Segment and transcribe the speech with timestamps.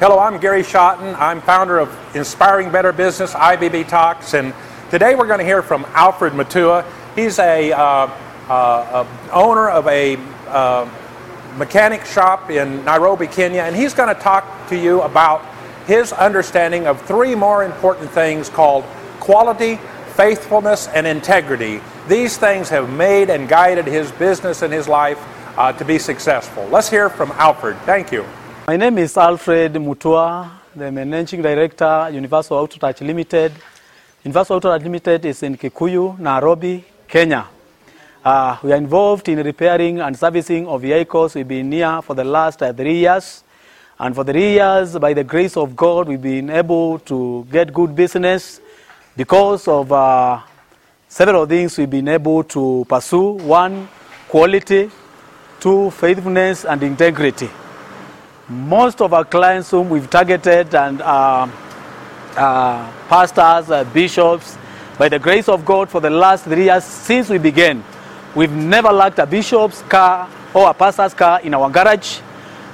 [0.00, 1.18] Hello, I'm Gary Schotten.
[1.18, 4.54] I'm founder of Inspiring Better Business, IBB Talks, and
[4.92, 6.86] today we're going to hear from Alfred Mutua.
[7.16, 10.88] He's a uh, uh, uh, owner of a uh,
[11.56, 15.44] mechanic shop in Nairobi, Kenya, and he's going to talk to you about
[15.88, 18.84] his understanding of three more important things called
[19.18, 19.80] quality,
[20.14, 21.80] faithfulness, and integrity.
[22.06, 25.18] These things have made and guided his business and his life
[25.58, 26.68] uh, to be successful.
[26.68, 27.76] Let's hear from Alfred.
[27.78, 28.24] Thank you.
[28.68, 33.50] My name is Alfred Mutua, the managing director, Universal Auto Touch Limited.
[34.22, 37.46] Universal Auto Touch Limited is in Kikuyu, Nairobi, Kenya.
[38.22, 41.34] Uh, we are involved in repairing and servicing of vehicles.
[41.34, 43.42] We've been here for the last uh, three years.
[43.98, 47.96] And for three years, by the grace of God, we've been able to get good
[47.96, 48.60] business
[49.16, 50.42] because of uh,
[51.08, 53.30] several things we've been able to pursue.
[53.30, 53.88] One,
[54.28, 54.90] quality.
[55.58, 57.48] Two, faithfulness and integrity.
[58.48, 61.46] Most of our clients whom we've targeted and uh,
[62.34, 64.56] uh, pastors, uh, bishops,
[64.96, 67.84] by the grace of God, for the last three years since we began,
[68.34, 72.20] we've never lacked a bishop's car or a pastor's car in our garage.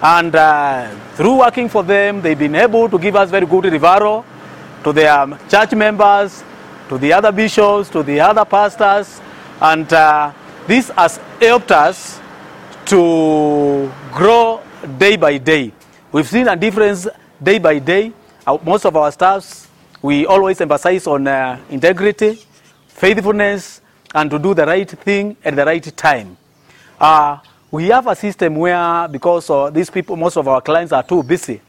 [0.00, 4.24] And uh, through working for them, they've been able to give us very good referral
[4.84, 6.44] to their church members,
[6.88, 9.20] to the other bishops, to the other pastors.
[9.60, 10.32] And uh,
[10.68, 12.20] this has helped us
[12.86, 15.72] to grow day by day.
[16.12, 17.08] We've seen a difference
[17.42, 18.12] day by day.
[18.46, 19.68] Uh, most of our staffs,
[20.02, 22.38] we always emphasize on uh, integrity,
[22.88, 23.80] faithfulness,
[24.14, 26.36] and to do the right thing at the right time.
[27.00, 27.38] Uh,
[27.70, 31.60] we have a system where, because these people, most of our clients are too busy,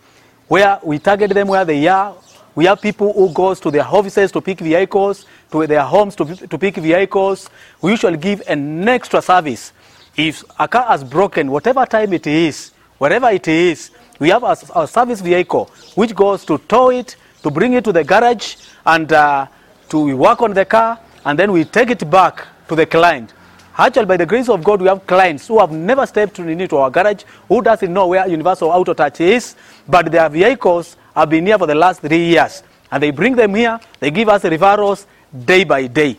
[0.47, 2.15] where we target them where they are.
[2.53, 6.25] We have people who goes to their offices to pick vehicles, to their homes to,
[6.35, 7.49] to pick vehicles.
[7.81, 9.73] We usually give an extra service.
[10.15, 14.87] If a car has broken, whatever time it is, wherever it is, we have a,
[14.87, 18.55] service vehicle which goes to tow it, to bring it to the garage,
[18.85, 19.47] and uh,
[19.89, 23.33] to work on the car, and then we take it back to the client.
[23.77, 26.89] Actually, by the grace of God, we have clients who have never stepped into our
[26.89, 29.55] garage, who doesn't know where Universal Auto Touch is,
[29.87, 32.63] but their vehicles have been here for the last three years.
[32.89, 35.05] And they bring them here, they give us referrals
[35.45, 36.15] day by day.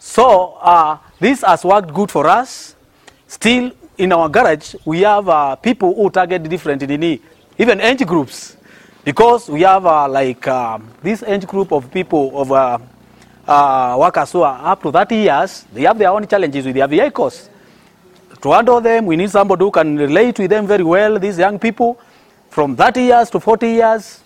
[0.00, 2.74] So, uh, this has worked good for us.
[3.28, 7.20] Still, in our garage, we have uh, people who target different nini,
[7.58, 8.56] even age groups,
[9.04, 12.78] because we have uh, like um, this age group of people of uh,
[13.46, 15.64] uh, workers who are up to 30 years.
[15.72, 17.48] They have their own challenges with their vehicles.
[18.42, 21.18] To handle them, we need somebody who can relate with them very well.
[21.18, 21.98] These young people,
[22.50, 24.20] from 30 years to 40 years,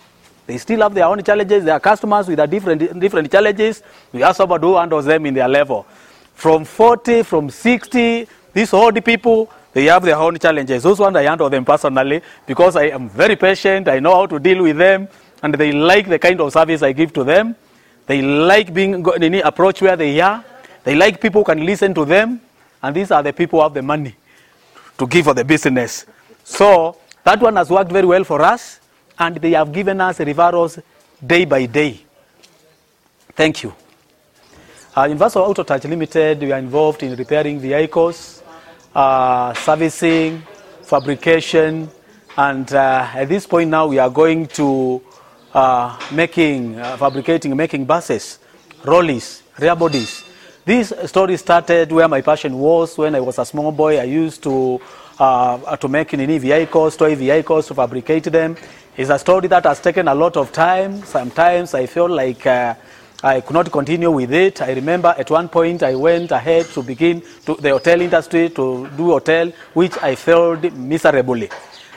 [0.47, 1.63] they still have their own challenges.
[1.63, 3.83] Their customers with their different different challenges.
[4.11, 5.85] We have somebody who handles them in their level.
[6.33, 10.83] From 40, from 60, these old people, they have their own challenges.
[10.83, 13.87] Those ones I handle them personally because I am very patient.
[13.87, 15.07] I know how to deal with them,
[15.41, 17.55] and they like the kind of service I give to them.
[18.05, 20.43] They like being any approach where they are.
[20.83, 22.41] They like people who can listen to them,
[22.81, 24.15] and these are the people who have the money
[24.97, 26.05] to give for the business.
[26.43, 28.79] So that one has worked very well for us,
[29.17, 30.81] and they have given us referrals
[31.25, 32.01] day by day.
[33.33, 33.73] Thank you.
[34.95, 38.40] Uh, Universal Auto Touch Limited, we are involved in repairing vehicles,
[38.95, 40.43] uh, servicing,
[40.83, 41.89] fabrication,
[42.37, 45.01] and uh, at this point now we are going to
[45.53, 48.39] uh, making, uh, fabricating, making buses,
[48.83, 50.23] rollies, rear bodies.
[50.63, 53.99] This story started where my passion was when I was a small boy.
[53.99, 54.79] I used to
[55.19, 58.55] uh, to make any vehicles, toy vehicles, to fabricate them.
[58.97, 61.03] It's a story that has taken a lot of time.
[61.03, 62.75] Sometimes I feel like uh,
[63.23, 64.63] I could not continue with it.
[64.63, 68.89] I remember at one point I went ahead to begin to the hotel industry to
[68.97, 71.47] do hotel, which I failed miserably.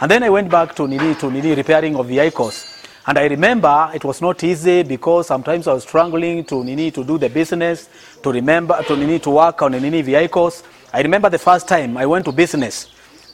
[0.02, 2.66] And then I went back to Nini to Nini repairing of vehicles.
[3.06, 7.02] And I remember it was not easy because sometimes I was struggling to Nini to
[7.02, 7.88] do the business,
[8.22, 10.62] to remember to Nini to work on Nini vehicles.
[10.92, 12.88] I remember the first time I went to business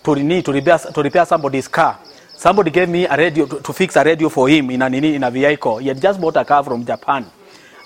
[0.05, 1.99] to Nini to repair to repair somebody's car.
[2.37, 5.17] Somebody gave me a radio to, to fix a radio for him in a Nini
[5.17, 5.79] in a vehicle.
[5.79, 7.27] He had just bought a car from Japan.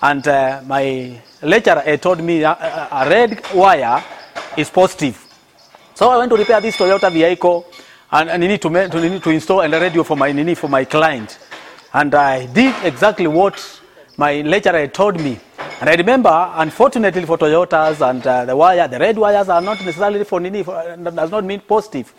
[0.01, 4.03] And uh, my lecturer had told me uh, uh, a red wire
[4.57, 5.21] is positive.
[5.93, 7.65] So I went to repair this Toyota vehicle
[8.11, 10.67] and, and I need to, to, need to install a radio for my, Nini for
[10.69, 11.39] my client.
[11.93, 13.81] And I did exactly what
[14.17, 15.39] my lecturer told me.
[15.79, 19.79] And I remember, unfortunately for Toyotas and uh, the wire, the red wires are not
[19.83, 22.13] necessarily for Nini, for, uh, does not mean positive.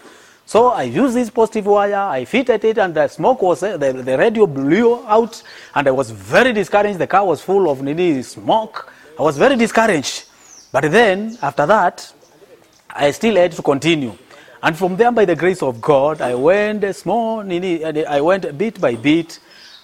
[0.49, 3.93] So I used this positive wire, I fitted it, and the smoke was, uh, the,
[3.93, 5.43] the radio blew out,
[5.75, 7.01] and I was very discouraged.
[7.01, 8.93] The car was full of Nini smoke.
[9.19, 10.27] I was very discouraged.
[10.71, 12.13] But then, after that,
[12.89, 14.17] I still had to continue.
[14.63, 18.81] And from there, by the grace of God, I went small, and I went bit
[18.81, 19.41] by bit.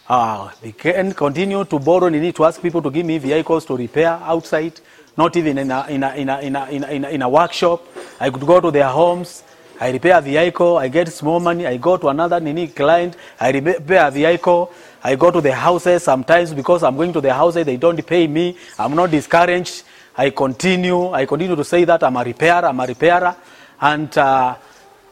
[0.08, 4.10] Uh, began continue to borrow, nini, to ask people to give me vehicles to repair
[4.22, 4.78] outside,
[5.16, 7.84] not even in a, in a, in a, in a, in a, in a workshop.
[8.20, 9.42] I could go to their homes.
[9.80, 13.50] I repair a vehicle, I get small money, I go to another nini client, I
[13.50, 14.72] repair a vehicle,
[15.02, 18.26] I go to the houses sometimes because I'm going to the houses, they don't pay
[18.26, 19.84] me, I'm not discouraged.
[20.16, 23.34] I continue, I continue to say that I'm a repairer, I'm a repairer.
[23.80, 24.56] And uh,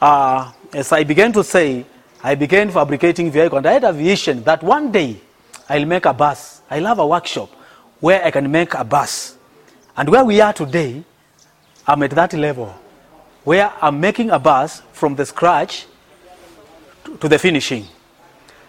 [0.00, 1.84] uh, as I began to say,
[2.22, 5.20] I began fabricating vehicles, and I had a vision that one day
[5.68, 6.60] I'll make a bus.
[6.70, 7.50] I'll have a workshop
[7.98, 9.36] where I can make a bus.
[9.96, 11.02] And where we are today,
[11.86, 12.74] I'm at that level
[13.44, 15.86] where I'm making a bus from the scratch
[17.04, 17.86] to, the finishing.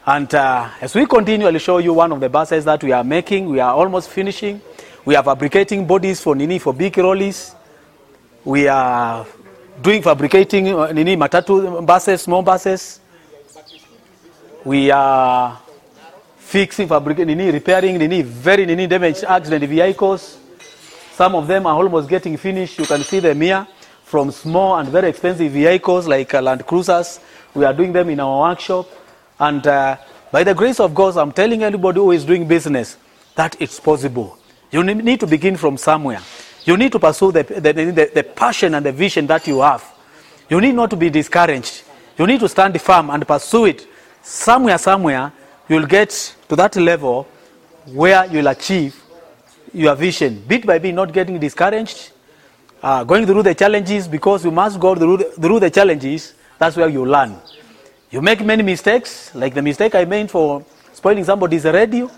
[0.05, 3.03] And uh, as we continue, I'll show you one of the buses that we are
[3.03, 3.49] making.
[3.49, 4.61] We are almost finishing.
[5.05, 7.53] We are fabricating bodies for Nini for big rollies.
[8.43, 9.25] We are
[9.81, 12.99] doing fabricating uh, Nini matatu buses, small buses.
[14.63, 15.59] We are
[16.37, 20.37] fixing, fabricating, Nini, repairing Nini, very Nini damaged accident vehicles.
[21.13, 22.79] Some of them are almost getting finished.
[22.79, 23.67] You can see them here
[24.11, 27.21] from small and very expensive vehicles like uh, Land Cruisers.
[27.53, 28.89] We are doing them in our workshop.
[29.39, 29.95] And uh,
[30.33, 32.97] by the grace of God, I'm telling anybody who is doing business
[33.35, 34.37] that it's possible.
[34.69, 36.19] You need to begin from somewhere.
[36.65, 39.81] You need to pursue the, the, the, the passion and the vision that you have.
[40.49, 41.83] You need not to be discouraged.
[42.17, 43.87] You need to stand firm and pursue it.
[44.21, 45.31] Somewhere, somewhere,
[45.69, 47.27] you'll get to that level
[47.85, 49.01] where you'll achieve
[49.73, 50.43] your vision.
[50.45, 52.11] Bit by bit, not getting discouraged,
[52.81, 56.33] uh, going through the challenges because you must go through the, through the challenges.
[56.57, 57.37] That's where you learn.
[58.09, 62.09] You make many mistakes, like the mistake I made for spoiling somebody's radio.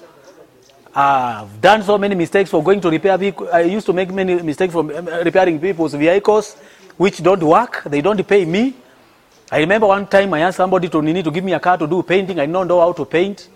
[0.95, 3.50] I've done so many mistakes for going to repair vehicles.
[3.51, 6.56] I used to make many mistakes from um, repairing people's vehicles,
[6.98, 7.83] which don't work.
[7.86, 8.75] They don't pay me.
[9.51, 11.88] I remember one time I asked somebody to Nini to give me a car to
[11.88, 12.39] do painting.
[12.39, 13.50] I don't know how to paint,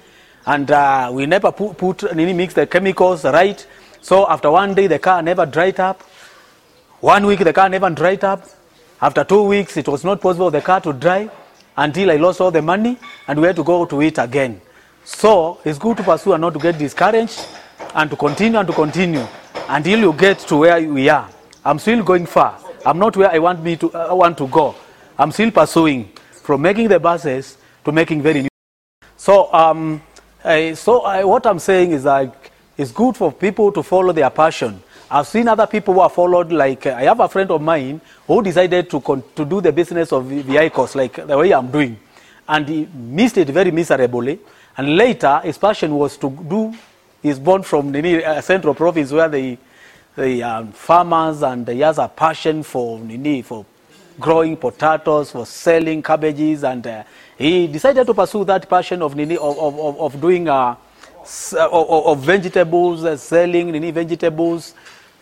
[0.45, 3.65] and uh, we never put, put Nini mix the chemicals right.
[4.01, 6.03] So after one day, the car never dried up.
[7.02, 8.44] One week, the car never dried up.
[9.00, 11.30] After two weeks, it was not possible for the car to dry
[11.78, 12.98] until I lost all the money
[13.28, 14.60] and we had to go to it again.
[15.04, 17.46] So it's good to pursue and not to get discouraged
[17.94, 19.28] and to continue and to continue
[19.70, 21.30] until you get to where we are.
[21.64, 22.60] I'm still going far.
[22.84, 24.74] I'm not where I want me to I want to go.
[25.20, 28.50] I'm still pursuing from making the buses to making very new.
[29.18, 30.02] So um,
[30.44, 34.32] I, so I, what I'm saying is like it's good for people to follow their
[34.32, 34.82] passion.
[35.09, 36.51] I've seen other people who are followed.
[36.51, 39.71] Like uh, I have a friend of mine who decided to con- to do the
[39.71, 41.98] business of vehicles like the way I'm doing,
[42.48, 44.39] and he missed it very miserably.
[44.75, 46.74] And later, his passion was to do.
[47.21, 49.57] He's born from the uh, central province where the
[50.15, 53.65] the um, farmers and he has a passion for Nini, for
[54.19, 57.03] growing potatoes, for selling cabbages, and uh,
[57.38, 60.75] he decided to pursue that passion of Nini, of, of, of, doing uh,
[61.21, 64.74] s- of, of of vegetables, uh, selling Nini vegetables,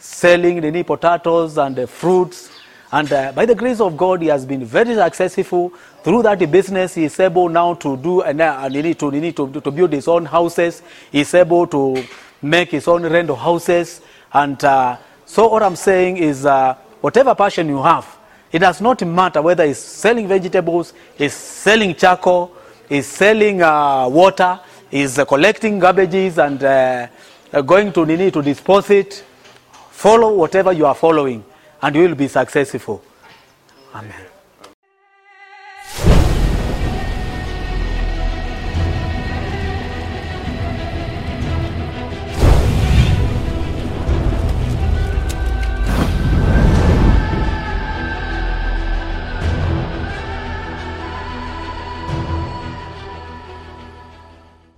[0.05, 2.51] selling Nini potatoes and uh, fruits.
[2.91, 5.73] And uh, by the grace of God, he has been very successful.
[6.03, 9.71] Through that business, he is able now to do and uh, Nini to, to, to
[9.71, 10.81] build his own houses.
[11.11, 12.03] He is able to
[12.41, 14.01] make his own rental houses.
[14.31, 18.05] And uh, so, what I'm saying is, uh, whatever passion you have,
[18.51, 22.53] it does not matter whether it's selling vegetables, it's selling charcoal,
[22.87, 24.59] it's selling uh, water,
[24.93, 29.23] uh, collecting garbages and uh, going to Nini to dispose it.
[29.95, 31.43] Follow whatever you are following,
[31.81, 33.01] and you will be successful.
[33.93, 34.34] Amen.